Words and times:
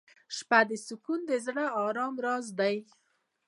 •د 0.03 0.03
شپې 0.37 0.77
سکون 0.87 1.19
د 1.29 1.31
زړه 1.45 1.65
د 1.71 1.73
ارام 1.85 2.15
راز 2.25 2.47
دی. 2.59 2.75